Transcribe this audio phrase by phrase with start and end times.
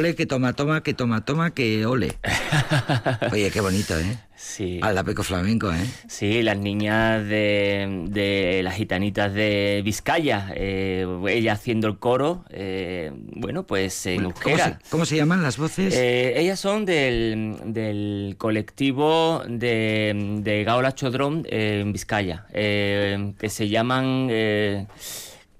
[0.00, 0.14] Ole.
[0.14, 2.12] Que toma, toma, que toma, toma, que ole.
[3.32, 4.18] Oye, qué bonito, ¿eh?
[4.34, 4.80] Sí.
[4.82, 5.84] Aldapeco flamenco, ¿eh?
[6.08, 13.12] Sí, las niñas de, de las gitanitas de Vizcaya, eh, ella haciendo el coro, eh,
[13.14, 14.80] bueno, pues en ¿Cómo euskera.
[14.82, 15.94] se, cómo se llaman las voces?
[15.94, 23.68] Eh, ellas son del, del colectivo de, de Gaola Chodrón eh, en Vizcaya, que se
[23.68, 24.86] llaman eh,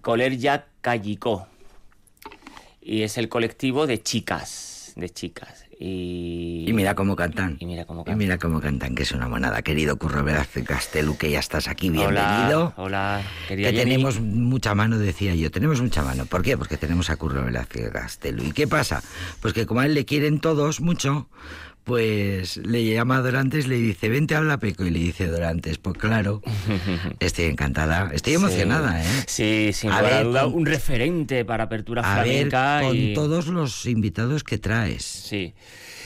[0.00, 1.46] Colerya Callicó.
[2.92, 5.64] Y es el colectivo de chicas, de chicas.
[5.78, 7.56] Y, y mira cómo cantan.
[7.60, 8.18] y mira cómo Y cantan.
[8.18, 9.62] mira cómo cantan, que es una monada.
[9.62, 12.74] Querido Curro Velázquez Castelu, que ya estás aquí, Hola, bienvenido.
[12.76, 13.90] hola, querida Que Jenny.
[13.92, 15.52] tenemos mucha mano, decía yo.
[15.52, 16.26] Tenemos mucha mano.
[16.26, 16.58] ¿Por qué?
[16.58, 18.42] Porque tenemos a Curro Velázquez Castelu.
[18.42, 19.02] ¿Y qué pasa?
[19.40, 21.28] Pues que como a él le quieren todos mucho,
[21.84, 24.84] pues le llama a Dorantes, le dice, vente habla Peco.
[24.84, 26.42] Y le dice Dorantes, pues claro,
[27.20, 28.10] estoy encantada.
[28.12, 29.24] Estoy emocionada, ¿eh?
[29.26, 32.80] Sí, sin A a ver, duda, con- un referente para apertura A ver, flamenca.
[32.82, 33.14] con y...
[33.14, 35.02] todos los invitados que traes.
[35.04, 35.54] Sí.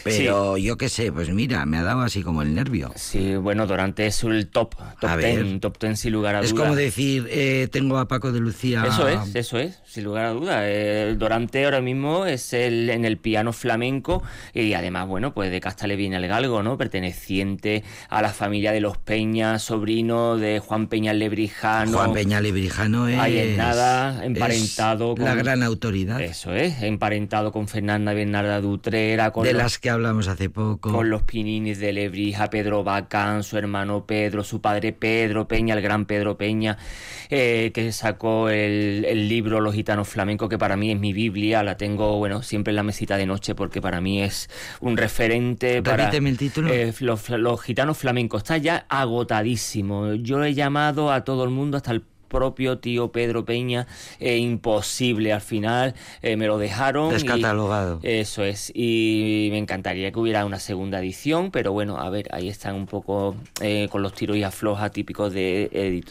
[0.05, 2.93] Pero yo qué sé, pues mira, me ha dado así como el nervio.
[2.97, 5.61] Sí, bueno, Dorante es el top, top A ten, ver.
[5.61, 6.63] top ten sin lugar a Es duda.
[6.65, 8.85] como decir, eh, tengo a Paco de Lucía.
[8.87, 10.69] Eso es, eso es, sin lugar a duda.
[10.69, 14.23] El Dorante ahora mismo es el en el piano flamenco
[14.53, 16.77] y además, bueno, pues de Casta le viene al galgo, ¿no?
[16.77, 21.93] Perteneciente a la familia de los Peñas, sobrino de Juan Peña Lebrijano.
[21.99, 23.19] Juan Peña Lebrijano es.
[23.19, 26.21] Ahí en nada, es emparentado La con- gran autoridad.
[26.21, 30.93] Eso es, emparentado con Fernanda Bernarda Dutrera, con de los- las que hablamos hace poco.
[30.93, 35.81] con los pininis de Lebrija, Pedro Bacán, su hermano Pedro, su padre Pedro Peña, el
[35.83, 36.77] gran Pedro Peña,
[37.31, 41.63] eh, que sacó el, el libro Los Gitanos Flamencos, que para mí es mi Biblia,
[41.63, 44.49] la tengo, bueno, siempre en la mesita de noche porque para mí es
[44.81, 46.05] un referente para...
[46.05, 46.73] Repíteme el título.
[46.73, 50.15] eh, los, los Gitanos Flamencos, está ya agotadísimo.
[50.15, 52.03] Yo he llamado a todo el mundo, hasta el
[52.39, 53.87] propio tío Pedro Peña,
[54.19, 57.11] eh, imposible al final, eh, me lo dejaron.
[57.11, 58.01] y- Descatalogado.
[58.03, 62.49] eso es, y me encantaría que hubiera una segunda edición, pero bueno, a ver, ahí
[62.49, 65.71] están un poco eh, con los tiros y aflojas típicos de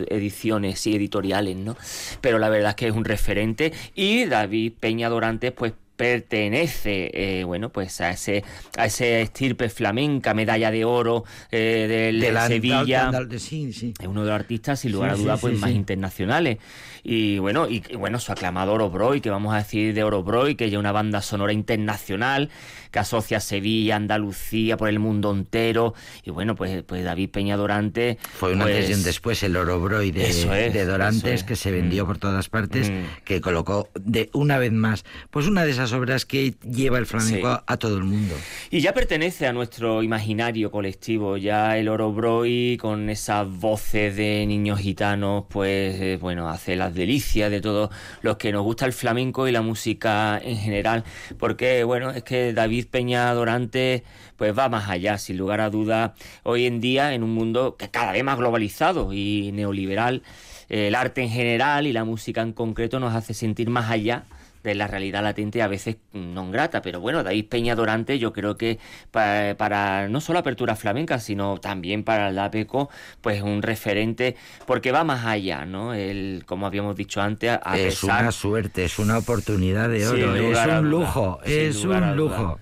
[0.09, 1.75] ediciones y editoriales, ¿no?
[2.21, 7.43] Pero la verdad es que es un referente y David Peña Dorantes, pues pertenece eh,
[7.43, 8.43] bueno pues a ese
[8.77, 13.73] a ese estirpe flamenca medalla de oro eh, del de la Sevilla Andal- de- sí,
[13.73, 13.93] sí.
[13.99, 16.57] es uno de los artistas, sin lugar Sí, a duda, sí, pues más internacionales.
[17.05, 20.73] Y bueno, y, bueno, su aclamado Orobroy, que vamos a decir de Orobroy, que es
[20.73, 22.49] una banda sonora internacional
[22.91, 25.93] que asocia Sevilla, Andalucía, por el mundo entero.
[26.23, 28.17] Y bueno, pues, pues David Peña Dorante.
[28.35, 31.43] Fue un pues, antes y un después el oro broy de, es, de Dorantes es.
[31.43, 32.07] que se vendió Mm.
[32.07, 33.23] por todas partes, Mm.
[33.25, 37.53] que colocó de una vez más, pues una de esas obras que lleva el flamenco
[37.55, 37.63] Sí.
[37.67, 38.35] a, todo el mundo.
[38.71, 44.79] Y ya pertenece a nuestro imaginario colectivo, ya el Orobroy con esas voces de niños
[44.79, 47.89] gitanos, pues eh, bueno, hace las delicias de todos
[48.21, 51.03] los que nos gusta el flamenco y la música en general,
[51.37, 54.03] porque bueno, es que David Peña Dorante
[54.37, 57.89] pues va más allá, sin lugar a duda, hoy en día en un mundo que
[57.89, 60.21] cada vez más globalizado y neoliberal,
[60.69, 64.23] el arte en general y la música en concreto nos hace sentir más allá
[64.63, 68.55] de la realidad latente a veces no grata, pero bueno, David Peña Dorante yo creo
[68.57, 68.79] que
[69.11, 72.89] pa- para, no solo apertura flamenca, sino también para el APECO,
[73.21, 74.35] pues un referente,
[74.65, 75.93] porque va más allá, ¿no?
[75.93, 78.21] El, como habíamos dicho antes, a es pesar...
[78.21, 82.15] una suerte, es una oportunidad de oro, es lugar un duda, lujo, es lugar un
[82.15, 82.59] lujo.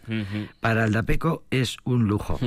[0.59, 2.39] Para el Dapeco es un lujo.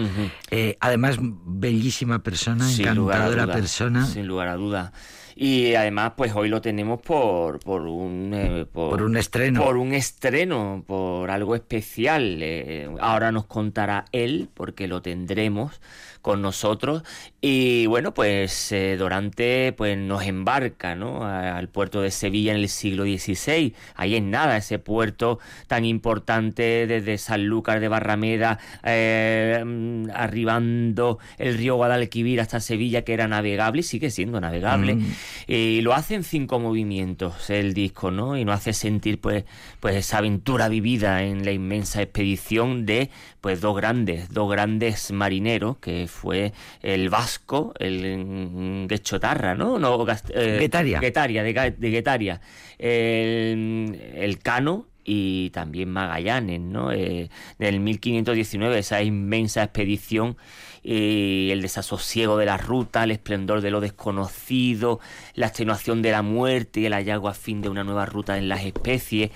[0.50, 4.06] Eh, además, bellísima persona, Sin lugar a encantadora duda, persona.
[4.06, 4.92] Sin lugar a duda.
[5.36, 8.30] Y además, pues hoy lo tenemos por, por un...
[8.34, 9.64] eh, Por un estreno.
[9.64, 12.38] Por un estreno, por algo especial.
[12.40, 15.80] Eh, ahora nos contará él, porque lo tendremos
[16.24, 17.02] con nosotros.
[17.42, 21.22] Y bueno, pues eh, Dorante pues, nos embarca ¿no?
[21.22, 23.74] A- al puerto de Sevilla en el siglo XVI.
[23.94, 31.58] Ahí en nada, ese puerto tan importante desde Sanlúcar de Barrameda, eh, mm, arribando el
[31.58, 34.94] río Guadalquivir hasta Sevilla, que era navegable y sigue siendo navegable.
[34.94, 35.12] Mm.
[35.46, 38.38] Y lo hace en cinco movimientos el disco, ¿no?
[38.38, 39.44] Y nos hace sentir pues,
[39.80, 43.10] pues esa aventura vivida en la inmensa expedición de
[43.42, 46.52] pues dos grandes, dos grandes marineros, que fue
[46.82, 49.78] el vasco, el mm, Guechotarra, ¿no?
[49.78, 51.00] no Gast- eh, Guetaria.
[51.00, 52.40] Guetaria, de, Guetaria.
[52.78, 56.92] El, el Cano y también Magallanes, ¿no?
[56.92, 57.28] Eh,
[57.58, 60.36] del 1519, esa inmensa expedición
[60.82, 65.00] y el desasosiego de la ruta, el esplendor de lo desconocido,
[65.34, 68.48] la extenuación de la muerte y el hallazgo a fin de una nueva ruta en
[68.48, 69.30] las especies.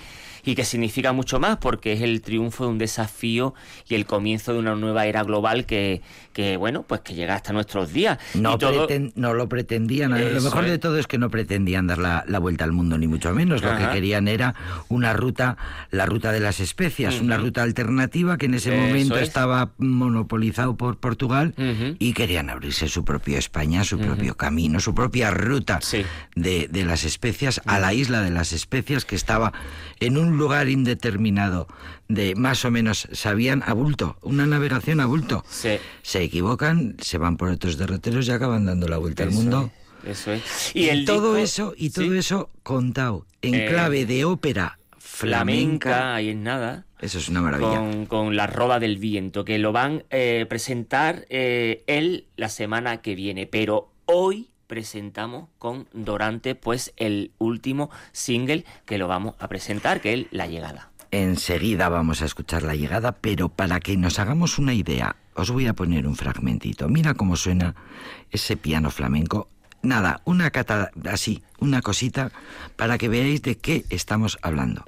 [0.49, 3.55] Y que significa mucho más porque es el triunfo de un desafío
[3.87, 6.01] y el comienzo de una nueva era global que,
[6.33, 8.19] que bueno, pues que llega hasta nuestros días.
[8.33, 8.57] No,
[9.15, 10.11] no lo pretendían.
[10.11, 13.35] lo mejor de todo es que no pretendían dar la, vuelta al mundo, ni mucho
[13.35, 13.63] menos.
[13.63, 14.55] Lo que querían era
[14.89, 15.59] una ruta,
[15.91, 20.97] la ruta de las especias, una ruta alternativa que en ese momento estaba monopolizado por
[20.97, 21.53] Portugal
[21.99, 25.79] y querían abrirse su propio España, su propio camino, su propia ruta
[26.35, 29.53] de, de, las especias a la isla de las especias que estaba
[30.01, 31.69] en un lugar indeterminado
[32.09, 35.45] de más o menos sabían a bulto, una navegación a bulto.
[35.49, 39.71] Se equivocan, se van por otros derroteros y acaban dando la vuelta al mundo.
[40.07, 40.73] eso es.
[40.75, 46.43] Y, todo eso y todo eso contado en eh, clave de ópera flamenca, ahí en
[46.43, 46.85] nada.
[47.01, 48.07] Eso es una maravilla.
[48.09, 53.03] Con, La Roba del Viento, que lo van a eh, presentar eh, él la semana
[53.03, 53.47] que viene.
[53.47, 60.15] Pero hoy presentamos con Dorante, pues el último single que lo vamos a presentar, que
[60.15, 60.91] es La Llegada.
[61.11, 65.67] Enseguida vamos a escuchar La Llegada, pero para que nos hagamos una idea, os voy
[65.67, 66.89] a poner un fragmentito.
[66.89, 67.75] Mira cómo suena
[68.31, 69.49] ese piano flamenco.
[69.83, 72.31] Nada, una cata así, una cosita,
[72.77, 74.85] para que veáis de qué estamos hablando.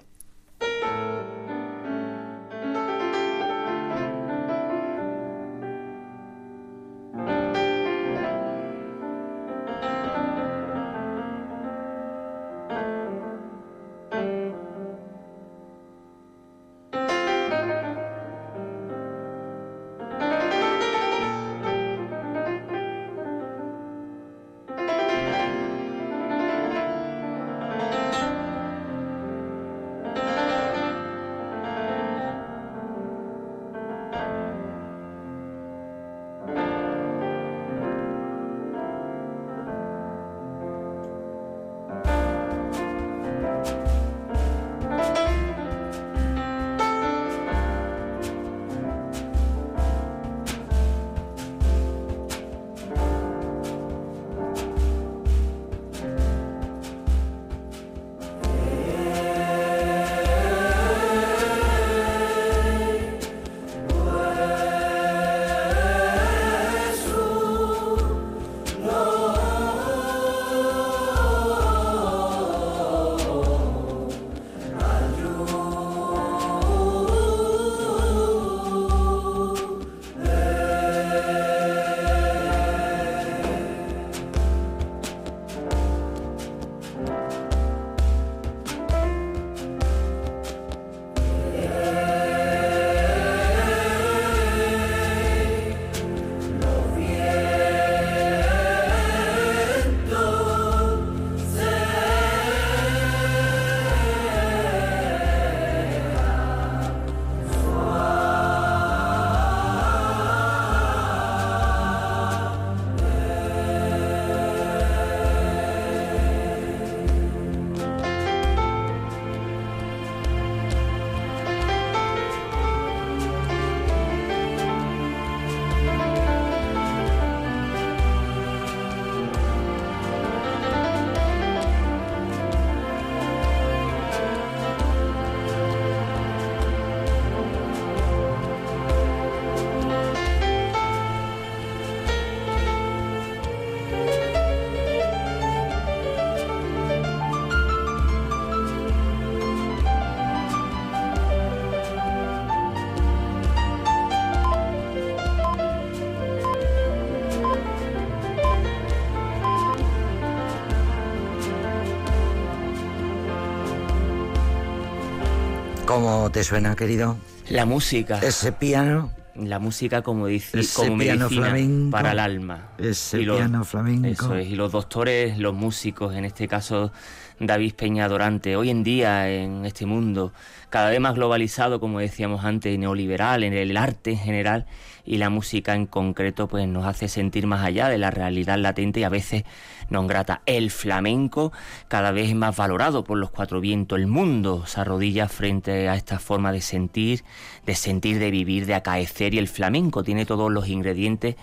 [166.31, 167.17] ¿Cómo te suena, querido?
[167.49, 168.21] La música.
[168.21, 169.11] Ese piano.
[169.35, 172.69] La música, como dice, como piano flamenco, para el alma.
[172.79, 174.09] Ese piano flamenco.
[174.09, 174.47] Eso es.
[174.47, 176.93] Y los doctores, los músicos, en este caso
[177.41, 180.35] David Peña Dorante, hoy en día en este mundo
[180.69, 184.67] cada vez más globalizado, como decíamos antes, neoliberal, en el arte en general
[185.07, 189.01] y la música en concreto, pues nos hace sentir más allá de la realidad latente
[189.01, 189.45] y a veces
[189.89, 190.43] nos grata.
[190.45, 191.51] El flamenco
[191.89, 193.99] cada vez es más valorado por los cuatro vientos.
[193.99, 197.25] El mundo se arrodilla frente a esta forma de sentir,
[197.65, 201.37] de sentir, de vivir, de acaecer y el flamenco tiene todos los ingredientes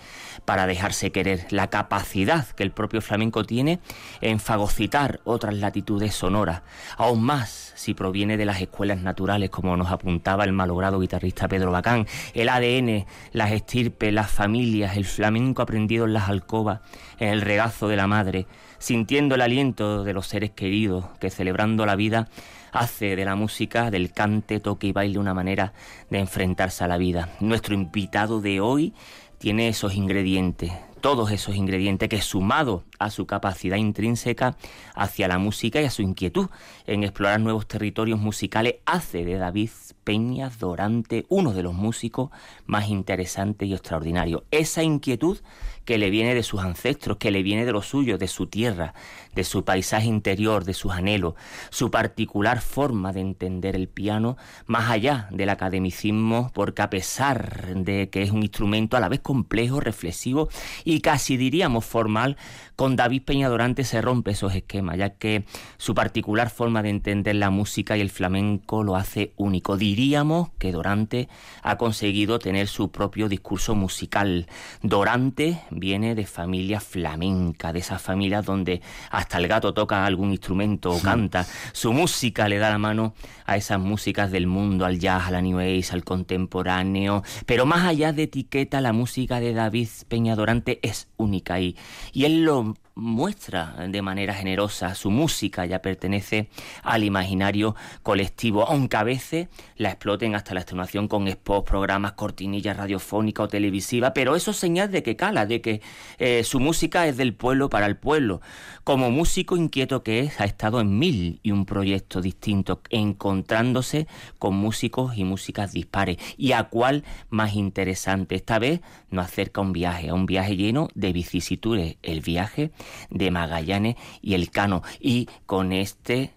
[0.46, 1.46] para dejarse querer.
[1.50, 3.80] La capacidad que el propio flamenco tiene
[4.22, 6.62] en fagocitar otras latitudes sonoras,
[6.96, 11.72] aún más si proviene de las escuelas naturales, como nos apuntaba el malogrado guitarrista Pedro
[11.72, 12.06] Bacán.
[12.34, 16.80] El ADN, las estirpes, las familias, el flamenco aprendido en las alcobas,
[17.18, 18.46] en el regazo de la madre,
[18.78, 22.28] sintiendo el aliento de los seres queridos que celebrando la vida
[22.72, 25.72] hace de la música, del cante, toque y baile una manera
[26.10, 27.30] de enfrentarse a la vida.
[27.40, 28.92] Nuestro invitado de hoy
[29.38, 34.56] tiene esos ingredientes, todos esos ingredientes que sumado a su capacidad intrínseca
[34.94, 36.48] hacia la música y a su inquietud
[36.86, 39.70] en explorar nuevos territorios musicales hace de David
[40.08, 42.30] Peña Dorante uno de los músicos
[42.64, 44.42] más interesantes y extraordinarios.
[44.50, 45.36] Esa inquietud
[45.84, 48.94] que le viene de sus ancestros, que le viene de lo suyo, de su tierra,
[49.34, 51.34] de su paisaje interior, de sus anhelos,
[51.70, 54.36] su particular forma de entender el piano,
[54.66, 59.20] más allá del academicismo, porque a pesar de que es un instrumento a la vez
[59.20, 60.48] complejo, reflexivo
[60.84, 62.36] y casi diríamos formal,
[62.76, 65.44] con David Peñadorante se rompe esos esquemas, ya que
[65.78, 69.76] su particular forma de entender la música y el flamenco lo hace único.
[69.98, 71.28] Diríamos que Dorante
[71.60, 74.46] ha conseguido tener su propio discurso musical.
[74.80, 80.92] Dorante viene de familia flamenca, de esas familias donde hasta el gato toca algún instrumento
[80.92, 81.44] o canta.
[81.72, 83.12] Su música le da la mano
[83.44, 87.24] a esas músicas del mundo, al jazz, a la new age, al contemporáneo.
[87.44, 91.76] Pero más allá de etiqueta, la música de David Peñadorante es única y,
[92.12, 94.94] y él lo muestra de manera generosa.
[94.94, 96.48] Su música ya pertenece
[96.82, 102.76] al imaginario colectivo, aunque a veces la exploten hasta la extenuación con spots, programas, cortinillas
[102.76, 105.80] radiofónica o televisiva, pero eso es señal de que cala, de que
[106.18, 108.40] eh, su música es del pueblo para el pueblo.
[108.84, 114.56] Como músico inquieto que es, ha estado en mil y un proyectos distintos, encontrándose con
[114.56, 116.16] músicos y músicas dispares.
[116.36, 118.34] ¿Y a cuál más interesante?
[118.34, 121.96] Esta vez nos acerca un viaje, a un viaje lleno de vicisitudes.
[122.02, 122.72] El viaje
[123.10, 124.82] de Magallanes y el Cano.
[125.00, 126.32] Y con este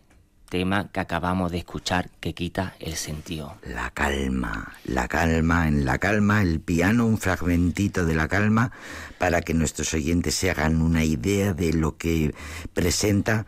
[0.51, 3.55] tema que acabamos de escuchar que quita el sentido.
[3.63, 8.73] La calma, la calma, en la calma, el piano, un fragmentito de la calma
[9.17, 12.35] para que nuestros oyentes se hagan una idea de lo que
[12.73, 13.45] presenta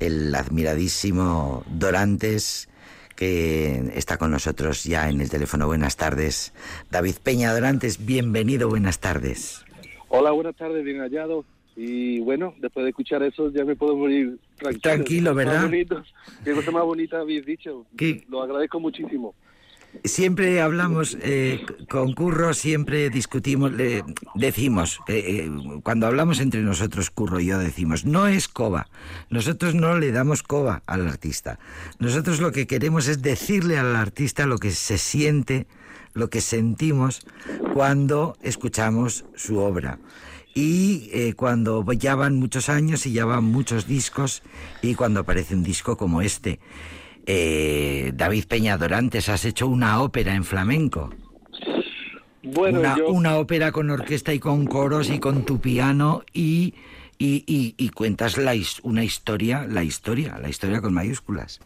[0.00, 2.70] el admiradísimo Dorantes
[3.16, 5.66] que está con nosotros ya en el teléfono.
[5.66, 6.52] Buenas tardes.
[6.90, 9.64] David Peña Dorantes, bienvenido, buenas tardes.
[10.08, 11.44] Hola, buenas tardes, bien hallado.
[11.76, 14.80] Y bueno, después de escuchar eso ya me puedo morir tranquilo.
[14.80, 15.70] Tranquilo, ¿verdad?
[16.42, 17.84] Qué cosa más bonita habéis dicho.
[18.30, 19.34] Lo agradezco muchísimo.
[20.04, 24.04] Siempre hablamos eh, con Curro, siempre discutimos, le
[24.34, 28.88] decimos, eh, eh, cuando hablamos entre nosotros, Curro y yo decimos, no es coba,
[29.30, 31.58] nosotros no le damos coba al artista,
[31.98, 35.66] nosotros lo que queremos es decirle al artista lo que se siente,
[36.12, 37.26] lo que sentimos
[37.72, 39.98] cuando escuchamos su obra
[40.56, 44.42] y eh, cuando ya van muchos años y ya van muchos discos
[44.80, 46.60] y cuando aparece un disco como este.
[47.26, 51.10] Eh, David Peña Dorantes, has hecho una ópera en flamenco.
[52.42, 56.72] Bueno, una, una ópera con orquesta y con coros y con tu piano y,
[57.18, 57.44] y,
[57.76, 61.60] y, cuentas la, una historia, la historia, la historia con mayúsculas.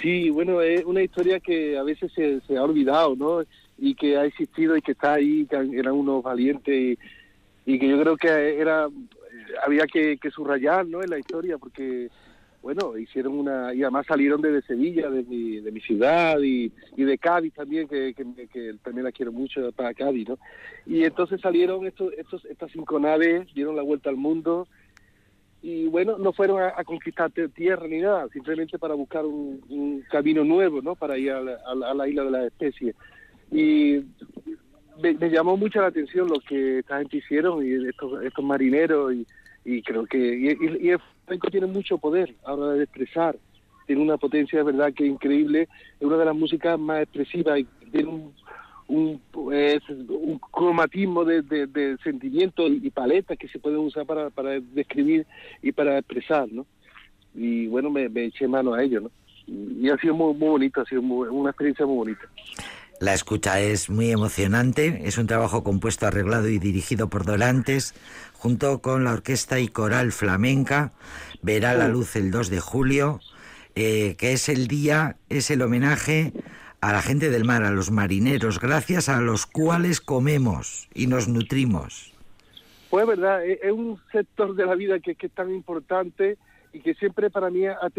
[0.00, 3.42] Sí, bueno, es una historia que a veces se, se ha olvidado, ¿no?
[3.78, 6.98] Y que ha existido y que está ahí, que eran unos valientes y,
[7.66, 8.88] y que yo creo que era
[9.64, 11.02] había que, subrayar ¿no?
[11.02, 12.08] en la historia porque
[12.62, 17.04] bueno hicieron una y además salieron desde Sevilla de mi, de mi ciudad y, y
[17.04, 20.38] de Cádiz también que, que, también la quiero mucho para Cádiz ¿no?
[20.86, 24.66] y entonces salieron estos, estos estas cinco naves dieron la vuelta al mundo
[25.62, 30.82] y bueno no fueron a, conquistar tierra ni nada simplemente para buscar un, camino nuevo
[30.82, 32.94] no para ir a la, a la isla de las especies
[33.50, 34.02] y
[35.02, 39.26] me, llamó mucho la atención lo que esta gente hicieron y estos, estos marineros y,
[39.64, 43.36] y creo que y, el flamenco tiene mucho poder a la de expresar
[43.86, 45.68] tiene una potencia de verdad que increíble
[46.00, 48.32] es una de las músicas más expresivas y tiene un
[48.86, 55.26] un, un cromatismo de, de, sentimientos y paletas que se pueden usar para, para describir
[55.62, 56.66] y para expresar, ¿no?
[57.34, 59.10] Y bueno, me, eché mano a ello, ¿no?
[59.46, 62.28] Y, ha sido muy, muy bonito, ha sido una experiencia muy bonita.
[63.00, 67.92] La escucha es muy emocionante, es un trabajo compuesto, arreglado y dirigido por Dorantes,
[68.34, 70.92] junto con la Orquesta y Coral Flamenca.
[71.42, 73.20] Verá la luz el 2 de julio,
[73.74, 76.32] eh, que es el día, es el homenaje
[76.80, 81.28] a la gente del mar, a los marineros, gracias a los cuales comemos y nos
[81.28, 82.12] nutrimos.
[82.90, 86.38] Pues verdad, es un sector de la vida que, es tan importante
[86.72, 87.90] y que siempre para mí ha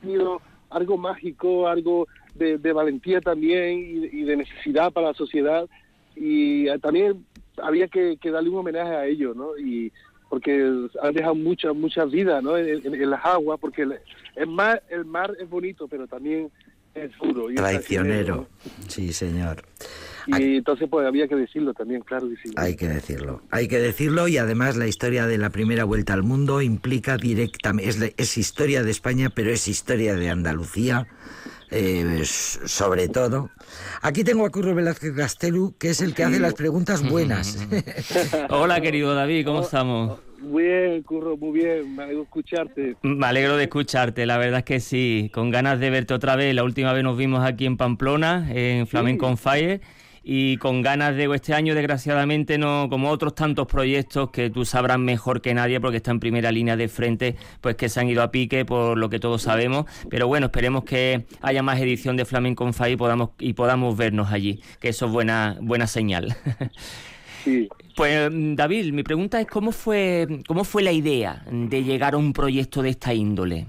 [0.00, 5.68] tenido algo mágico, algo de, valentía también y, de necesidad para la sociedad
[6.16, 7.24] y también
[7.62, 9.56] había que, darle un homenaje a ellos, ¿no?
[9.56, 9.92] Y
[10.28, 12.56] porque han dejado muchas muchas vidas, ¿no?
[12.56, 16.50] En, las aguas, porque el, mar el mar es bonito, pero también
[16.94, 17.50] es duro.
[17.50, 18.48] Y Traicionero,
[18.88, 19.62] sí, señor.
[20.26, 24.38] Y entonces pues había que decirlo también, claro Hay que decirlo, hay que decirlo y
[24.38, 28.90] además la historia de la primera vuelta al mundo implica directamente, es, es historia de
[28.90, 31.06] España, pero es historia de Andalucía
[31.74, 33.50] eh, sobre todo.
[34.00, 37.66] Aquí tengo a Curro Velázquez Gastelu, que es el que hace las preguntas buenas.
[38.50, 40.20] Hola, querido David, ¿cómo estamos?
[40.40, 42.96] Muy bien, Curro, muy bien, me alegro de escucharte.
[43.02, 46.54] Me alegro de escucharte, la verdad es que sí, con ganas de verte otra vez.
[46.54, 49.80] La última vez nos vimos aquí en Pamplona, en Flamenco on Fire
[50.24, 54.98] y con ganas de este año desgraciadamente no como otros tantos proyectos que tú sabrás
[54.98, 58.22] mejor que nadie porque está en primera línea de frente pues que se han ido
[58.22, 59.84] a pique por lo que todos sabemos.
[60.08, 64.32] Pero bueno esperemos que haya más edición de Flamenco Fire y podamos y podamos vernos
[64.32, 66.34] allí que eso es buena buena señal.
[67.94, 72.32] Pues David, mi pregunta es cómo fue cómo fue la idea de llegar a un
[72.32, 73.66] proyecto de esta índole.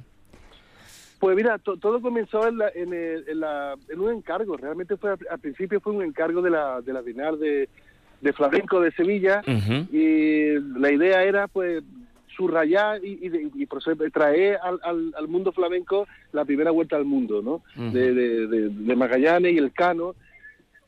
[1.26, 4.58] Pues mira, todo comenzó en, en, un encargo.
[4.58, 7.68] Realmente fue al principio fue un encargo de la de la Bienal de,
[8.34, 9.42] Flamenco de Sevilla
[9.92, 11.82] y la idea era pues
[12.28, 13.66] subrayar y, y,
[14.12, 17.64] traer al, mundo flamenco la primera vuelta al mundo, ¿no?
[17.92, 20.14] de, Magallanes y el Cano.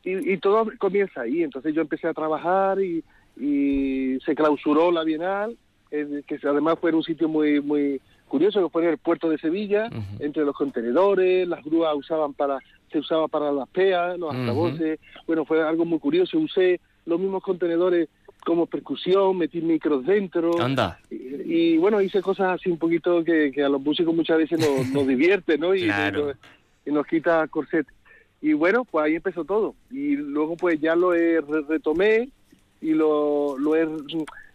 [0.03, 1.41] Y, todo comienza ahí.
[1.41, 3.03] Entonces yo empecé a trabajar y,
[4.23, 5.57] se clausuró la Bienal,
[5.89, 9.89] eh, que además fue un sitio muy muy curioso que en el puerto de Sevilla,
[10.19, 12.59] entre los contenedores, las grúas usaban para,
[12.91, 17.41] se usaba para las peas, los altavoces, bueno, fue algo muy curioso, usé los mismos
[17.41, 18.09] contenedores
[18.45, 20.61] como percusión, metí micros dentro.
[20.61, 20.99] Anda.
[21.09, 25.07] Y, bueno, hice cosas así un poquito que, a los músicos muchas veces nos, nos
[25.07, 25.75] divierte, ¿no?
[25.75, 25.89] Y,
[26.85, 27.85] y, nos quita corset.
[28.41, 29.75] Y bueno, pues ahí empezó todo.
[29.91, 32.29] Y luego pues ya lo he retomé
[32.81, 33.85] y lo, lo he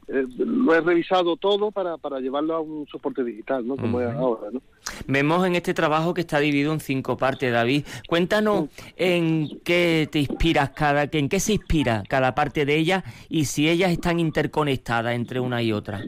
[0.09, 3.77] eh, lo he revisado todo para, para llevarlo a un soporte digital, ¿no?
[3.77, 4.61] Como es ahora, ¿no?
[5.07, 7.85] Vemos en este trabajo que está dividido en cinco partes, David.
[8.09, 13.45] Cuéntanos en qué te inspiras cada, en qué se inspira cada parte de ellas y
[13.45, 16.03] si ellas están interconectadas entre una y otra.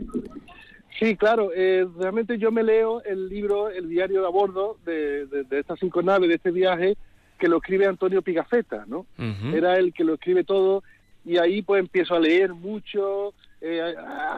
[0.98, 1.50] Sí, claro.
[1.54, 5.78] Eh, realmente yo me leo el libro, el diario de a bordo de, de, estas
[5.78, 6.96] cinco naves, de este viaje,
[7.38, 9.07] que lo escribe Antonio Pigafetta, ¿no?
[9.52, 10.83] Era el que lo escribe todo
[11.24, 13.33] y ahí pues empiezo a leer mucho,
[13.66, 13.94] eh,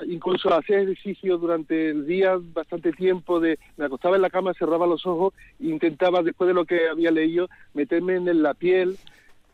[0.07, 4.87] incluso hacía ejercicio durante el día bastante tiempo, de me acostaba en la cama, cerraba
[4.87, 8.97] los ojos e intentaba, después de lo que había leído, meterme en la piel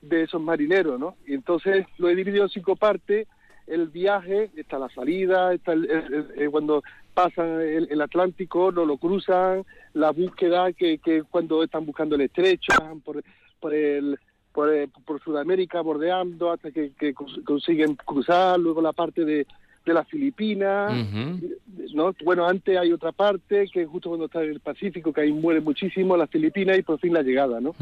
[0.02, 1.16] de esos marineros, ¿no?
[1.26, 3.26] Y entonces lo he dividido en cinco partes,
[3.66, 5.72] el viaje, está la salida, está
[6.50, 6.82] cuando
[7.14, 12.74] pasan el, Atlántico, no lo cruzan, la búsqueda que, que cuando están buscando el estrecho,
[13.02, 13.22] por,
[13.58, 14.18] por el
[14.52, 19.46] por, Sudamérica bordeando hasta que, consiguen cruzar, luego la parte de,
[19.84, 20.92] de las Filipinas,
[21.94, 22.14] ¿no?
[22.24, 25.60] Bueno, antes hay otra parte que justo cuando está en el Pacífico, que ahí muere
[25.60, 27.74] muchísimo, las Filipinas y por fin la llegada, ¿no?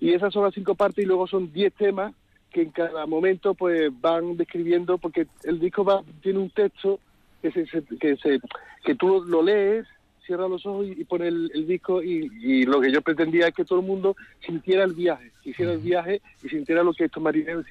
[0.00, 2.12] Y esas son las cinco partes y luego son diez temas
[2.50, 6.98] que en cada momento pues van describiendo, porque el disco va tiene un texto
[7.42, 7.64] que se,
[8.00, 8.40] que se
[8.84, 9.86] que tú lo lees
[10.28, 13.80] cierra los ojos y, pone el, disco y, lo que yo pretendía es que todo
[13.80, 14.14] el mundo
[14.46, 17.64] sintiera el viaje, hiciera el viaje y sintiera lo que estos marineros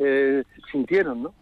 [0.00, 1.34] eh, sintieron, ¿no?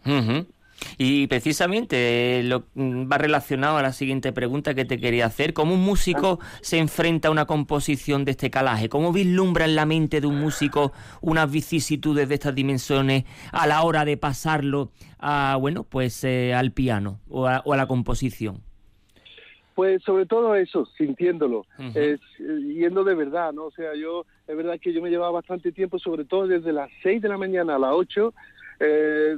[0.99, 5.53] Y precisamente lo, mm, va relacionado a la siguiente pregunta que te quería hacer.
[5.53, 6.47] ¿Cómo un músico ah.
[6.61, 8.89] se enfrenta a una composición de este calaje?
[8.89, 13.83] ¿Cómo vislumbra en la mente de un músico unas vicisitudes de estas dimensiones a la
[13.83, 18.63] hora de pasarlo a, bueno, pues eh, al piano o a la composición?
[19.75, 21.65] Pues sobre todo eso, sintiéndolo,
[21.95, 23.67] es, yendo de verdad, ¿no?
[23.67, 26.91] O sea, yo, es verdad que yo me llevaba bastante tiempo, sobre todo desde las
[27.03, 28.35] 6 de la mañana a las 8,
[28.85, 29.37] eh,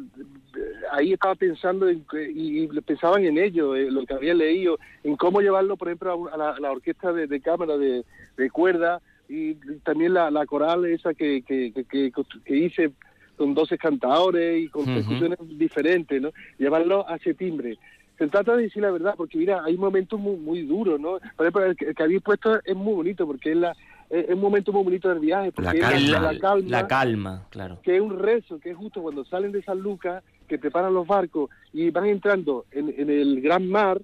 [0.90, 2.04] ahí estaba pensando en,
[2.34, 6.58] y, pensaban en ello, en lo que había leído, en cómo llevarlo, por ejemplo, a,
[6.58, 8.04] la, orquesta de, cámara de,
[8.50, 12.92] cuerda y también la, coral esa que, que, que, hice
[13.36, 16.30] con 12 cantadores y con percusiones diferentes, ¿no?
[16.58, 17.76] Llevarlo a ese timbre
[18.18, 21.18] se trata de decir la verdad, porque mira, hay momentos muy, muy duros, ¿no?
[21.36, 23.76] Por ejemplo, el que, habéis puesto es muy bonito, porque es, la,
[24.10, 25.52] es un momento muy bonito del viaje.
[25.52, 27.78] Porque la, calma, la, calma, la calma, claro.
[27.82, 31.06] Que es un rezo, que es justo cuando salen de San Lucas, que preparan los
[31.06, 34.00] barcos y van entrando en, en el gran mar,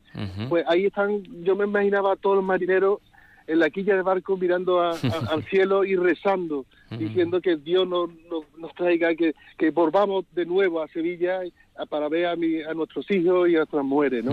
[0.49, 3.01] pues ahí están, yo me imaginaba a todos los marineros
[3.47, 8.11] en la quilla de barco mirando al cielo y rezando, diciendo que Dios nos,
[8.59, 11.41] nos, traiga, que, que volvamos de nuevo a Sevilla
[11.89, 14.33] para ver a, mi, a nuestros hijos y a nuestras mujeres, ¿no?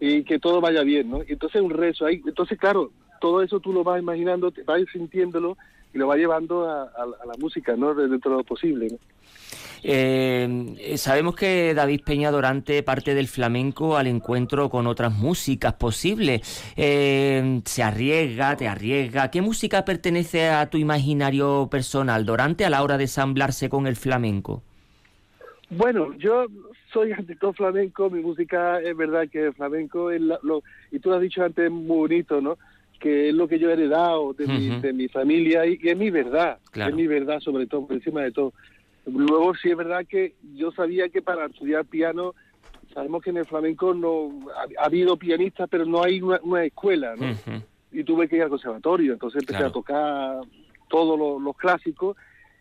[0.00, 1.22] Y que todo vaya bien, ¿no?
[1.22, 2.20] Y entonces un rezo ahí.
[2.26, 2.90] Entonces, claro,
[3.24, 5.56] todo eso tú lo vas imaginando, te vas sintiéndolo
[5.94, 7.94] y lo vas llevando a, la música, ¿no?
[7.94, 8.98] Dentro de lo posible,
[9.82, 16.42] eh, sabemos que David Peña Dorante parte del flamenco al encuentro con otras músicas posibles.
[16.76, 19.30] Eh, se arriesga, te arriesga.
[19.30, 23.96] ¿Qué música pertenece a tu imaginario personal, Dorante, a la hora de ensamblarse con el
[23.96, 24.62] flamenco?
[25.70, 26.44] Bueno, yo
[26.92, 31.08] soy ante todo flamenco, mi música es verdad que el flamenco es lo, y tú
[31.08, 32.58] lo has dicho antes muy bonito, ¿no?
[33.04, 36.08] Que es lo que yo he heredado de, mi, de mi familia y, es mi
[36.08, 38.54] verdad, es mi verdad sobre todo, por encima de todo.
[39.04, 42.34] Luego sí es verdad que yo sabía que para estudiar piano,
[42.94, 44.30] sabemos que en el flamenco no
[44.78, 47.36] ha, habido pianistas, pero no hay una, escuela, ¿no?
[47.92, 50.40] Y tuve que ir al conservatorio, entonces empecé a tocar
[50.88, 52.16] todos los, clásicos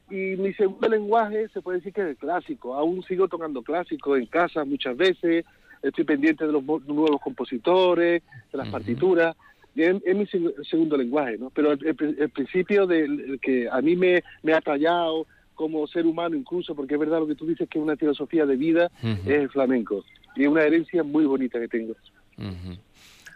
[0.10, 2.76] y mi segundo lenguaje se puede decir que es el clásico.
[2.76, 5.46] Aún sigo tocando clásico en casa muchas veces,
[5.82, 9.38] estoy pendiente de los nuevos compositores, de las partituras.
[9.76, 10.28] Es, mi
[10.70, 11.50] segundo lenguaje, ¿no?
[11.50, 16.76] Pero el, principio de que a mí me, me ha tallado, como ser humano incluso,
[16.76, 19.50] porque es verdad lo que tú dices que es una filosofía de vida, es el
[19.50, 20.04] flamenco.
[20.36, 21.94] Y es una herencia muy bonita que tengo.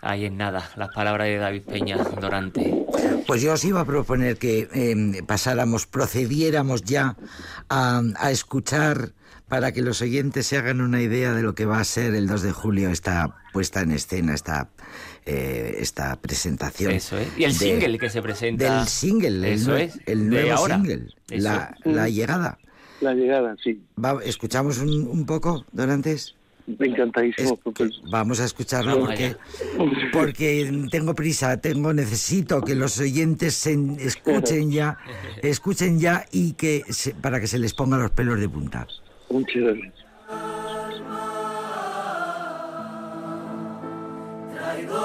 [0.02, 2.86] Ahí es nada, las palabras de David Peña Dorante.
[3.26, 7.18] Pues yo os iba a proponer que em, pasáramos, procediéramos ya
[7.68, 9.12] a, a, escuchar
[9.48, 12.28] para que los oyentes se hagan una idea de lo que va a ser el
[12.28, 14.70] 2 de julio esta puesta en escena, esta
[15.30, 16.94] eh, esta presentación.
[16.94, 17.28] Eso es.
[17.38, 18.78] Y el single que se presenta.
[18.78, 20.00] Del single, Eso el, es.
[20.06, 22.58] el nuevo single, la, la, llegada.
[23.02, 23.82] La llegada, sí.
[24.24, 26.34] ¿Escuchamos un, un poco, Donantes?
[26.66, 27.60] Me encantadísimo.
[28.10, 29.36] Vamos a escucharlo porque,
[30.14, 34.98] porque tengo prisa, tengo necesito que los oyentes se escuchen ya,
[35.42, 36.84] escuchen ya y que
[37.22, 38.88] para que se les pongan los pelos de punta.
[39.30, 40.07] Muchas gracias.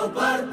[0.05, 0.52] Y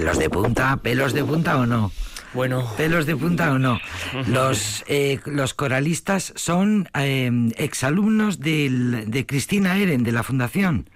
[0.00, 1.90] pelos de punta, pelos de punta o no.
[2.32, 3.78] Bueno, Pelos de punta o no.
[4.28, 10.86] Los, eh, los coralistas son eh, exalumnos del- de Cristina Eren, de la Fundación.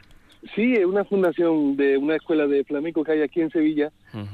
[0.55, 3.91] Sí, es una fundación de una escuela de flamenco que hay aquí en Sevilla,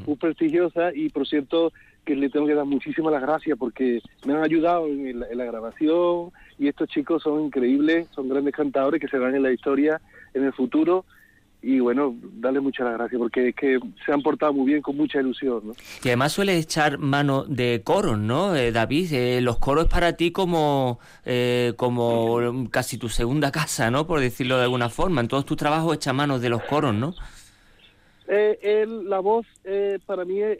[0.06, 1.72] muy prestigiosa y por cierto
[2.04, 5.38] que le tengo que dar muchísimas las gracias porque me han ayudado en la, en
[5.38, 6.30] la grabación
[6.60, 10.00] y estos chicos son increíbles, son grandes cantadores que se van en la historia
[10.34, 11.04] en el futuro
[11.62, 15.20] y bueno, darles muchas gracias porque es que se han portado muy bien con mucha
[15.20, 15.60] ilusión.
[15.66, 15.72] ¿no?
[16.02, 19.12] y además suele echar mano de coros, ¿no, eh, David?
[19.12, 24.06] Eh, los coros para ti como, eh, como casi tu segunda casa, ¿no?
[24.06, 25.20] Por decirlo de alguna forma.
[25.20, 27.14] En todos tus trabajos echa manos de los coros, ¿no?
[28.28, 30.58] Eh, el- la voz eh, para mí es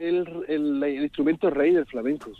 [0.00, 2.30] el- el instrumento rey del flamenco.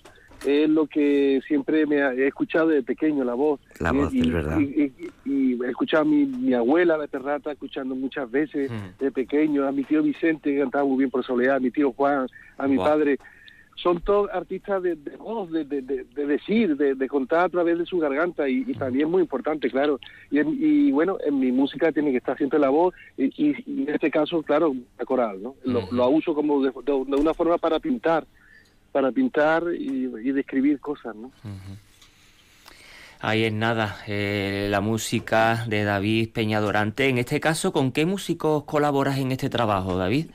[0.47, 3.61] Es lo que siempre me ha- he escuchado desde pequeño, la voz.
[3.81, 4.59] La voz, y, es verdad.
[4.61, 9.03] Y, y- y he escuchado a mi, mi abuela, la perrata, escuchando muchas veces Mm.
[9.05, 11.93] de pequeño, a mi tío Vicente, que cantaba muy bien por Soledad, a mi tío
[11.93, 12.29] Juan,
[12.59, 13.19] a mi padre.
[13.75, 17.49] Son todos artistas de, de voz, de, de- de- de decir, de, de contar a
[17.51, 20.01] través de su garganta y, y también muy importante, claro.
[20.31, 23.57] Y, en- y bueno, en mi música tiene que estar siempre la voz y, y-
[23.67, 25.57] y en este caso, claro, la coral, ¿no?
[25.65, 25.95] Lo, Ujú.
[25.95, 28.25] lo uso como de, de- de una forma para pintar,
[28.97, 31.31] para pintar y, y describir cosas, ¿no?
[33.21, 37.07] Ahí es nada, eh, la música de David Peñadorante.
[37.11, 40.29] En este caso, ¿con qué músicos colaboras en este trabajo, David?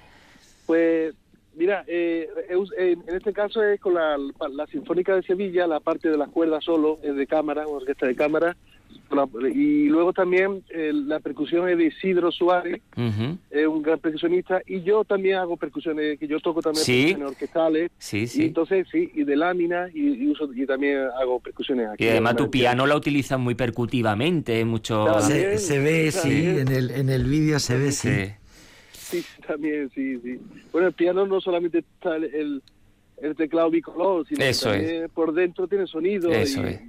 [0.68, 1.16] Pues
[1.56, 2.30] mira, eh,
[2.78, 4.16] en este caso es con la,
[4.52, 8.16] la Sinfónica de Sevilla, la parte de las cuerdas solo, es de cámara, orquesta de
[8.16, 8.56] cámara,
[9.54, 12.82] y luego también eh, la percusión es de Isidro Suárez,
[13.50, 16.94] es un gran percusionista, y yo también hago percusiones, que yo toco también Sí.
[17.04, 18.44] percusiones orquestales, Sí, y sí.
[18.46, 22.06] entonces sí, y de lámina, y, y uso, y también hago percusiones aquí.
[22.06, 25.20] Y además tu piano la utilizas muy percutivamente, en mucho...
[25.22, 28.10] Se, ve, sí, en el, en el vídeo se ve, sí.
[28.10, 28.32] Sí.
[28.94, 30.40] Sí, también, sí, sí.
[30.72, 32.62] Bueno, el piano no solamente está el, el,
[33.22, 36.32] el teclado bicolor, sino Eso que también por dentro tiene sonido.
[36.32, 36.82] Eso y, es.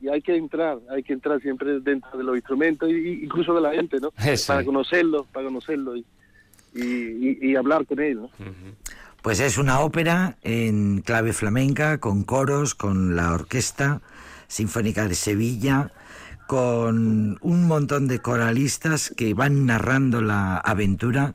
[0.00, 3.60] Y hay que entrar, hay que entrar siempre dentro de los instrumentos, y, incluso de
[3.60, 4.10] la gente, ¿no?
[4.54, 6.04] Para conocerlo, para conocerlo y,
[6.74, 8.30] y, y- y hablar con él, ¿no?
[9.22, 14.00] Pues es una ópera en clave flamenca, con coros, con la Orquesta
[14.46, 15.90] Sinfónica de Sevilla,
[16.46, 21.32] con un montón de coralistas que van narrando la aventura.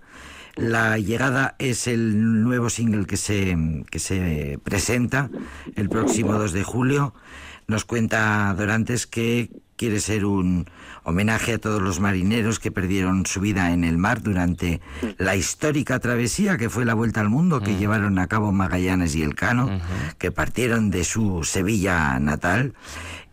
[0.56, 3.56] La llegada es el nuevo single que se,
[3.92, 5.30] que se presenta
[5.76, 7.14] el próximo 2 de julio.
[7.68, 10.66] Nos cuenta Dorantes que quiere ser un
[11.04, 14.80] homenaje a todos los marineros que perdieron su vida en el mar durante
[15.18, 19.24] la histórica travesía que fue la vuelta al mundo que llevaron a cabo Magallanes y
[19.24, 19.70] Elcano,
[20.18, 22.74] que partieron de su Sevilla natal.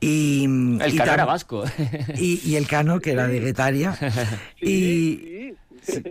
[0.00, 1.64] Y, El y cano era vasco.
[2.16, 3.96] y, y el Cano, que era de Guetaria,
[4.60, 6.02] y, Sí,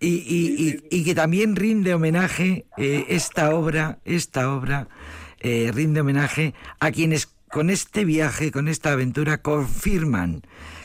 [0.00, 4.88] y- y- y que también rinde homenaje eh, esta obra, esta obra
[5.46, 10.42] eh, rinde homenaje a quienes con este viaje, con esta aventura, confirman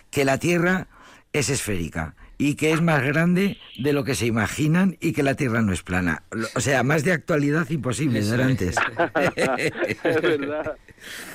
[0.10, 0.88] que la Tierra
[1.34, 5.36] es esférica y que es más grande de lo que se imaginan y que la
[5.36, 6.24] Tierra no es plana.
[6.56, 8.76] O sea, más de actualidad imposible, Eso Dorantes.
[9.36, 10.76] es verdad,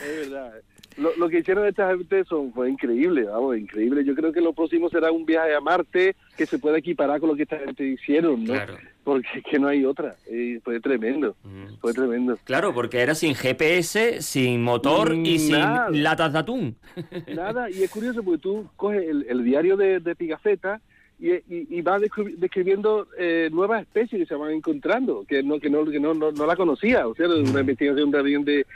[0.04, 0.52] es verdad.
[0.96, 4.04] Lo, lo que hicieron esta gente son, fue increíble, vamos, increíble.
[4.04, 7.28] Yo creo que lo próximo será un viaje a Marte que se pueda equiparar con
[7.28, 8.54] lo que esta gente hicieron, ¿no?
[8.54, 8.76] Claro.
[9.06, 10.16] Porque es que no hay otra.
[10.28, 11.76] Y fue tremendo, Mm.
[11.80, 12.36] fue tremendo.
[12.42, 15.54] Claro, porque era sin GPS, sin motor y sin
[16.02, 16.74] latas de atún.
[17.32, 20.80] Nada, y es curioso porque tú coges el, el diario de, de Pigafetta
[21.20, 25.60] y, y, y vas descri- describiendo eh, nuevas especies que se van encontrando, que no
[25.60, 28.66] que no, que no, no, no la conocía, o sea, una investigación también de,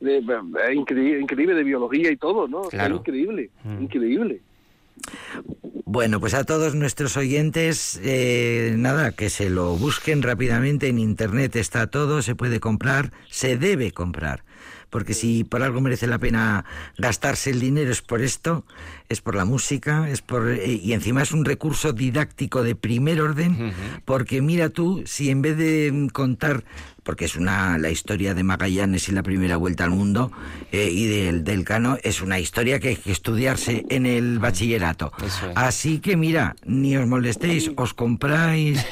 [0.00, 2.60] de, de- increíble, increíble de biología y todo, ¿no?
[2.62, 2.96] O sea, Claro.
[2.96, 3.82] increíble, Mm.
[3.82, 4.40] increíble.
[5.88, 11.54] Bueno, pues a todos nuestros oyentes, eh, nada, que se lo busquen rápidamente en internet,
[11.56, 14.44] está todo, se puede comprar, se debe comprar.
[14.90, 16.64] Porque si por algo merece la pena
[16.98, 18.64] gastarse el dinero es por esto,
[19.08, 23.20] es por la música, es por eh, y encima es un recurso didáctico de primer
[23.20, 23.72] orden,
[24.04, 26.64] porque mira tú, si en vez de contar
[27.06, 30.32] porque es una la historia de Magallanes y la primera vuelta al mundo
[30.72, 35.12] eh, y del, del Cano es una historia que hay que estudiarse en el bachillerato.
[35.24, 35.40] Es.
[35.54, 38.84] Así que mira, ni os molestéis, os compráis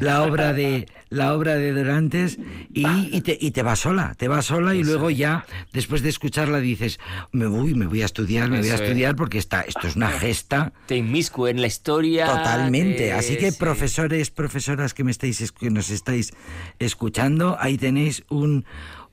[0.00, 2.38] la obra de la obra de Dorantes
[2.72, 2.84] y,
[3.16, 6.58] y te, y te vas sola, te vas sola y luego ya después de escucharla
[6.60, 6.98] dices,
[7.32, 8.80] me voy, me voy a estudiar, me voy a es.
[8.80, 12.26] estudiar porque está, esto es una gesta Te inmiscue en la historia.
[12.26, 13.04] Totalmente.
[13.04, 13.58] de- Así que sí.
[13.58, 16.32] profesores, profesoras que me estáis es- que nos estáis
[16.78, 18.64] escuchando, ahí tenéis un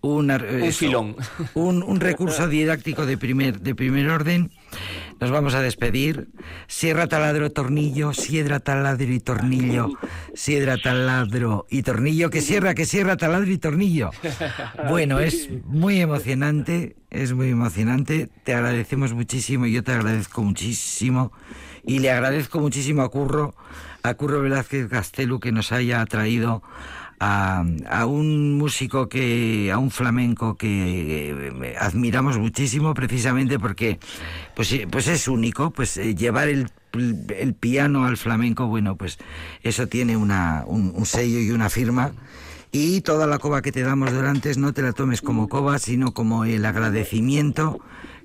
[0.06, 1.16] un, ar- eso, filón.
[1.54, 4.52] un, un recurso didáctico de primer de primer orden.
[5.22, 6.28] nos vamos a despedir.
[6.68, 9.94] Sierra, taladro, tornillo, siedra, taladro y tornillo,
[10.34, 14.10] siedra, taladro y tornillo, que sierra, que sierra, taladro y tornillo.
[14.90, 18.28] Bueno, es muy emocionante, es muy emocionante.
[18.44, 21.32] Te agradecemos muchísimo, yo te agradezco muchísimo
[21.86, 23.56] y le agradezco muchísimo a Curro,
[24.04, 26.62] a Curro Velázquez Castelu que nos haya traído
[27.24, 34.00] a, un músico que, a un flamenco que eh, admiramos muchísimo precisamente porque
[34.56, 36.70] pues, eh, pues es único, pues eh, llevar el,
[37.38, 39.18] el piano al flamenco, bueno, pues
[39.62, 42.12] eso tiene una, un, un sello y una firma.
[42.76, 46.14] Y toda la coba que te damos delante no te la tomes como coba, sino
[46.14, 47.80] como el agradecimiento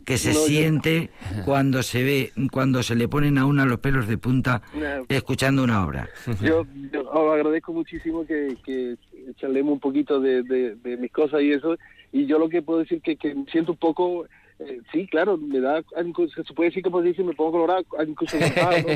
[0.09, 1.11] que se No, yo- siente
[1.45, 4.63] cuando se ve, cuando se le ponen a una los pelos de punta
[5.07, 6.09] escuchando una obra.
[6.41, 8.97] Yo, yo os agradezco muchísimo que, que
[9.37, 11.77] charlemos un poquito de, de- de mis cosas y eso.
[12.11, 14.25] Y yo lo que puedo decir que, que siento un poco,
[14.61, 16.89] eh, sí, claro, me da, incluso- se puede decir que
[17.23, 18.39] me pongo colorado, incluso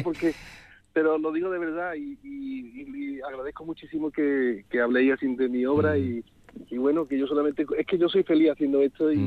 [0.03, 0.33] porque,
[0.95, 5.27] pero lo digo de verdad y, y- y- y agradezco muchísimo que, que habléis así
[5.37, 6.25] de mi obra y,
[6.71, 9.19] y bueno, que yo solamente, es que yo soy feliz haciendo esto y,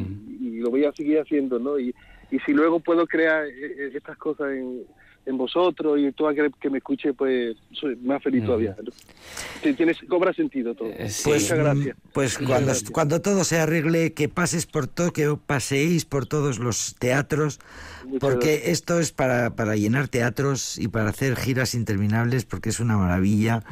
[0.42, 1.80] y lo voy a seguir haciendo, ¿no?
[1.80, 1.94] Y,
[2.32, 4.82] y si luego puedo crear eh, eh, estas cosas en,
[5.26, 8.76] en vosotros y todo aquel que me escuche, pues soy más feliz todavía.
[8.82, 9.74] ¿no?
[9.76, 10.90] Tienes, cobra sentido todo.
[10.90, 11.30] Eh, sí.
[11.30, 11.98] Muchas gracias.
[12.14, 12.92] Pues Muchas cuando, gracias.
[12.92, 17.60] cuando todo se arregle, que pases por todo, que paseéis por todos los teatros,
[18.06, 18.70] Muchas porque gracias.
[18.70, 23.64] esto es para, para llenar teatros y para hacer giras interminables, porque es una maravilla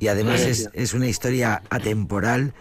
[0.00, 2.54] y además es, es una historia atemporal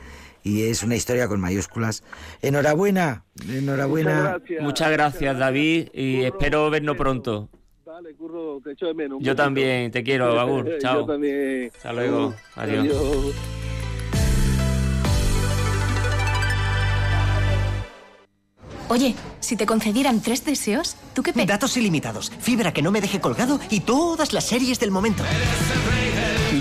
[0.43, 2.03] y es una historia con mayúsculas.
[2.41, 4.21] Enhorabuena, Muchas enhorabuena.
[4.21, 4.63] gracias.
[4.63, 7.49] Muchas gracias, David, y Curro, espero vernos pronto.
[7.85, 9.17] Vale, curro, te echo de menos.
[9.19, 9.35] Yo poquito.
[9.35, 10.65] también, te quiero, Agur.
[10.67, 11.05] Yo Chao.
[11.05, 11.71] también.
[11.75, 12.33] Hasta luego.
[12.55, 12.85] Adiós.
[12.87, 13.35] Adiós.
[18.89, 21.45] Oye, si te concedieran tres deseos, ¿tú qué pe...
[21.45, 25.23] Datos ilimitados, fibra que no me deje colgado y todas las series del momento.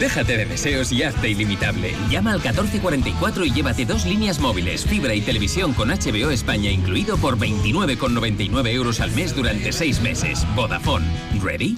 [0.00, 1.94] Déjate de deseos y hazte ilimitable.
[2.08, 7.18] Llama al 1444 y llévate dos líneas móviles, fibra y televisión con HBO España incluido
[7.18, 10.46] por 29,99 euros al mes durante seis meses.
[10.56, 11.04] Vodafone.
[11.42, 11.76] ¿Ready?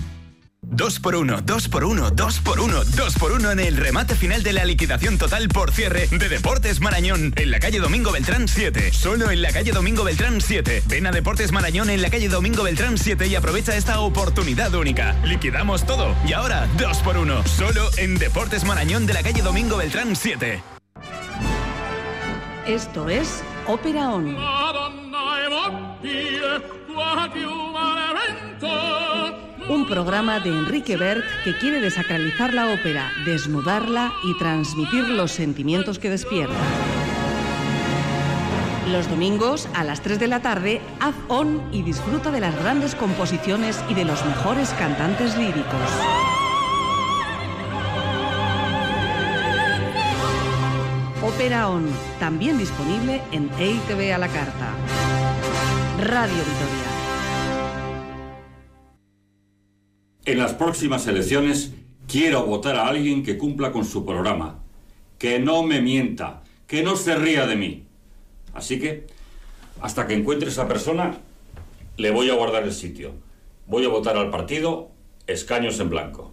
[0.72, 4.14] 2 por 1 2 por 1 2 por 1 2 por 1 en el remate
[4.14, 8.48] final de la liquidación total por cierre de Deportes Marañón en la calle Domingo Beltrán
[8.48, 8.92] 7.
[8.92, 10.84] Solo en la calle Domingo Beltrán 7.
[10.86, 15.14] Ven a Deportes Marañón en la calle Domingo Beltrán 7 y aprovecha esta oportunidad única.
[15.24, 19.76] Liquidamos todo y ahora 2 por 1 Solo en Deportes Marañón de la calle Domingo
[19.76, 20.62] Beltrán 7.
[22.66, 24.36] Esto es Ópera On.
[29.68, 35.98] Un programa de Enrique Bert que quiere desacralizar la ópera, desnudarla y transmitir los sentimientos
[35.98, 36.54] que despierta.
[38.90, 42.94] Los domingos a las 3 de la tarde, haz on y disfruta de las grandes
[42.94, 45.80] composiciones y de los mejores cantantes líricos.
[51.22, 51.86] Ópera On,
[52.18, 54.74] también disponible en EITV a la carta.
[55.98, 56.91] Radio Vitoria.
[60.24, 61.72] En las próximas elecciones
[62.06, 64.60] quiero votar a alguien que cumpla con su programa,
[65.18, 67.86] que no me mienta, que no se ría de mí.
[68.54, 69.08] Así que,
[69.80, 71.16] hasta que encuentre esa persona,
[71.96, 73.14] le voy a guardar el sitio.
[73.66, 74.92] Voy a votar al partido
[75.26, 76.32] escaños en blanco.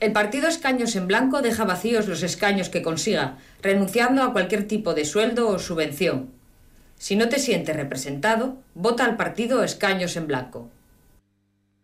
[0.00, 4.94] El partido Escaños en Blanco deja vacíos los escaños que consiga, renunciando a cualquier tipo
[4.94, 6.30] de sueldo o subvención.
[6.98, 10.70] Si no te sientes representado, vota al partido Escaños en Blanco.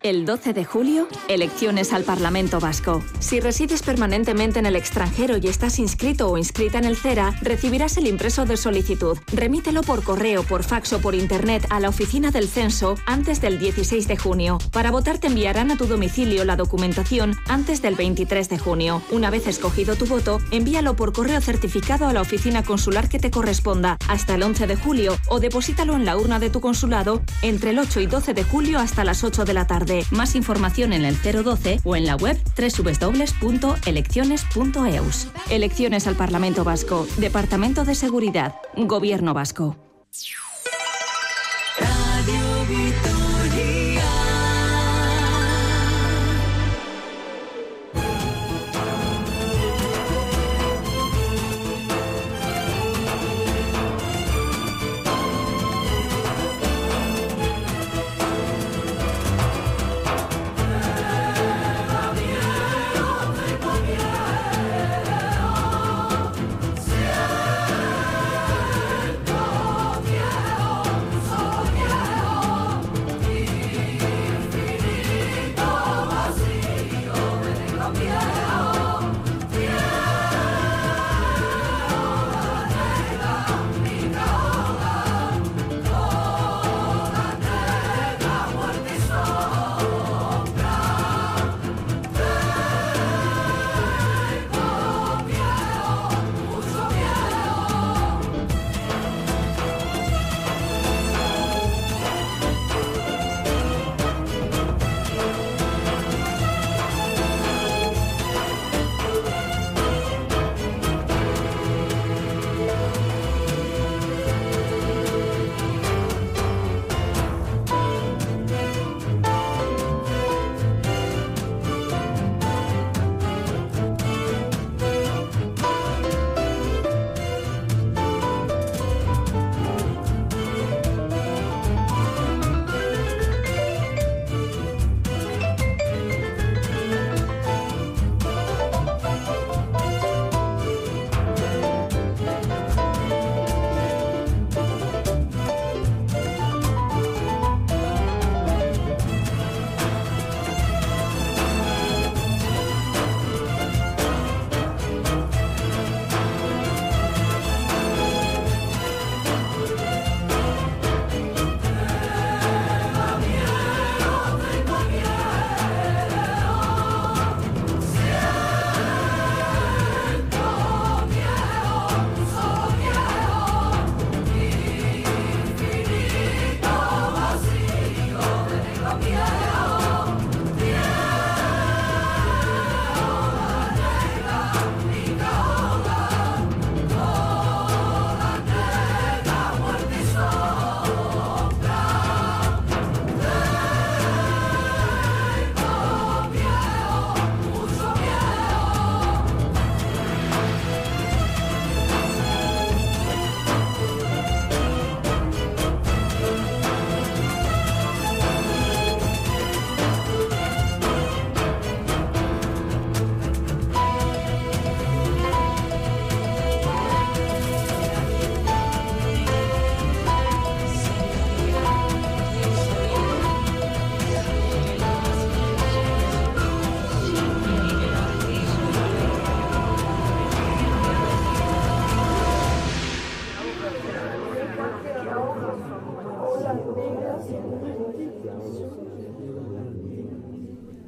[0.04, 3.02] El 12 de julio, elecciones al Parlamento Vasco.
[3.20, 7.96] Si resides permanentemente en el extranjero y estás inscrito o inscrita en el CERA, recibirás
[7.96, 9.16] el impreso de solicitud.
[9.32, 13.58] Remítelo por correo, por fax o por internet a la oficina del censo antes del
[13.58, 14.58] 16 de junio.
[14.72, 19.00] Para votar te enviarán a tu domicilio la documentación antes del 23 de junio.
[19.10, 23.30] Una vez escogido tu voto, envíalo por correo certificado a la oficina consular que te
[23.30, 27.70] corresponda hasta el 11 de julio o deposítalo en la urna de tu consulado entre
[27.70, 29.93] el 8 y 12 de julio hasta las 8 de la tarde.
[30.10, 35.28] Más información en el 012 o en la web www.elecciones.eus.
[35.50, 37.06] Elecciones al Parlamento Vasco.
[37.18, 38.54] Departamento de Seguridad.
[38.76, 39.76] Gobierno Vasco.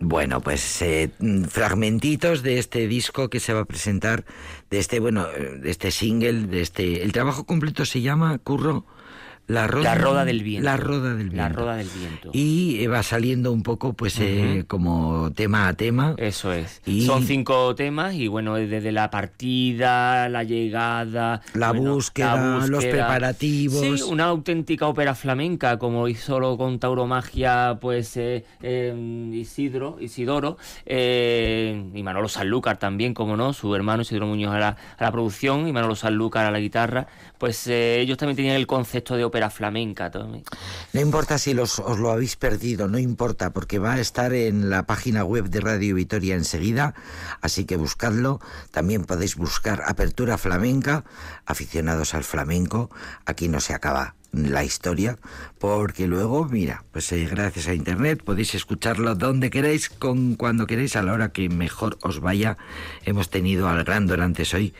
[0.08, 4.24] Bueno, pues eh, mm, fragmentitos de este disco que se va a presentar,
[4.70, 7.02] de este, bueno, eh, de este single, de este...
[7.02, 8.86] El trabajo completo se llama, Curro,
[9.48, 10.64] La Roda, La Roda del Viento.
[10.64, 11.36] La Roda del Viento.
[11.36, 12.30] La Roda del Viento.
[12.32, 16.14] Y eh, va saliendo un poco, pues, eh, como tema a tema.
[16.18, 16.82] Eso es.
[16.84, 22.84] Y- Son cinco temas y bueno, desde la partida, la llegada, La bueno, búsqueda, los
[22.84, 23.80] preparativos.
[23.80, 30.56] Sí, una auténtica ópera flamenca, como hizo lo con Tauromagia, pues eh, eh, Isidro, Isidoro,
[30.86, 34.68] y Manolo Sanlúcar también, como no, su hermano Isidro Muñoz a la,
[34.98, 37.06] a la producción y Manolo Sanlúcar a la guitarra,
[37.38, 40.10] pues ellos también tenían el concepto de ópera flamenca.
[40.10, 40.44] también.
[40.92, 44.70] No importa si los, os lo habéis perdido, no importa, porque va a estar en
[44.70, 46.94] la página web de Radio Vitoria enseguida,
[47.40, 48.40] así que buscadlo.
[48.70, 51.04] También podéis buscar Apertura Flamenca,
[51.44, 52.90] aficionados al flamenco.
[53.24, 55.18] Aquí no se acaba la historia,
[55.58, 60.96] porque luego, mira, pues eh, gracias a Internet podéis escucharlo donde queráis, con cuando queráis,
[60.96, 62.58] a la hora que mejor os vaya.
[63.04, 64.74] Hemos tenido al gran Dorantes hoy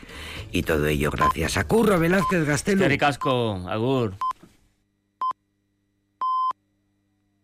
[0.51, 2.45] y todo ello gracias a Curro Velázquez
[2.99, 4.13] Casco, Agur.